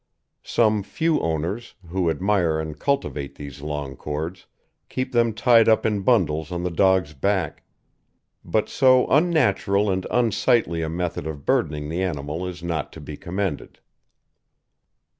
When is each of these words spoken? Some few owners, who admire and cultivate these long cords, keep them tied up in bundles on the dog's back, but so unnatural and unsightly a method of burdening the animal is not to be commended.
Some 0.41 0.81
few 0.81 1.19
owners, 1.19 1.75
who 1.89 2.09
admire 2.09 2.59
and 2.59 2.79
cultivate 2.79 3.35
these 3.35 3.61
long 3.61 3.95
cords, 3.95 4.47
keep 4.89 5.11
them 5.11 5.31
tied 5.31 5.69
up 5.69 5.85
in 5.85 6.01
bundles 6.01 6.51
on 6.51 6.63
the 6.63 6.71
dog's 6.71 7.13
back, 7.13 7.61
but 8.43 8.67
so 8.67 9.05
unnatural 9.09 9.91
and 9.91 10.07
unsightly 10.09 10.81
a 10.81 10.89
method 10.89 11.27
of 11.27 11.45
burdening 11.45 11.87
the 11.89 12.01
animal 12.01 12.47
is 12.47 12.63
not 12.63 12.91
to 12.93 12.99
be 12.99 13.15
commended. 13.15 13.79